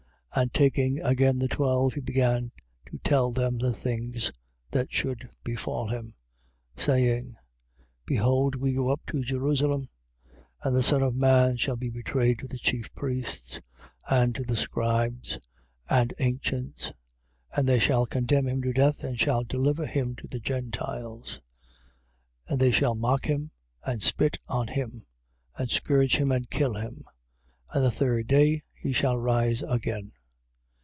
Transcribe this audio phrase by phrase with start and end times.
[0.33, 2.53] And taking again the twelve, he began
[2.85, 4.31] to tell them the things
[4.71, 6.13] that should befall him.
[6.77, 6.81] 10:33.
[6.85, 7.35] Saying:
[8.05, 9.89] Behold we go up to Jerusalem,
[10.63, 13.59] and the Son of man shall be betrayed to the chief priests
[14.09, 15.37] and to the scribes
[15.89, 16.93] and ancients.
[17.53, 21.41] And they shall condemn him to death and shall deliver him to the Gentiles.
[22.49, 22.51] 10:34.
[22.53, 23.51] And they shall mock him
[23.83, 25.05] and spit on him
[25.57, 27.03] and scourge him and kill him:
[27.73, 30.13] and the third day he shall rise again.